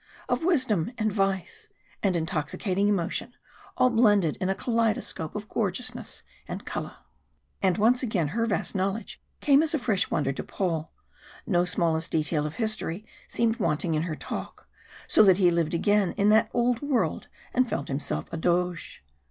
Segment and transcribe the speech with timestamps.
[0.27, 1.69] Of wisdom and vice,
[2.01, 3.35] and intoxicating emotion,
[3.77, 6.95] all blended in a kaleidoscope of gorgeousness and colour.
[7.61, 10.91] And once again her vast knowledge came as a fresh wonder to Paul
[11.45, 14.67] no smallest detail of history seemed wanting in her talk,
[15.05, 19.03] so that he lived again in that old world and felt himself a Doge.